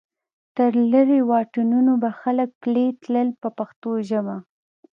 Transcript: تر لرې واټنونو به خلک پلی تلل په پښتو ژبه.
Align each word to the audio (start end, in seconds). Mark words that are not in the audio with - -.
تر 0.57 0.71
لرې 0.91 1.19
واټنونو 1.29 1.93
به 2.01 2.09
خلک 2.21 2.49
پلی 2.63 2.87
تلل 3.01 3.29
په 3.41 3.49
پښتو 3.57 3.91
ژبه. 4.09 4.35